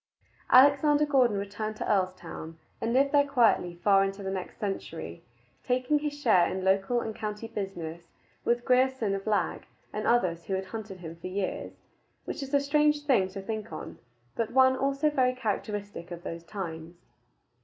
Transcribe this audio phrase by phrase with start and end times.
[0.49, 5.23] Alexander Gordon returned to Earlstoun, and lived there quietly far into the next century,
[5.63, 8.07] taking his share in local and county business
[8.43, 11.83] with Grierson of Lag and others who had hunted him for years
[12.25, 13.99] which is a strange thing to think on,
[14.35, 16.95] but one also very characteristic of those times.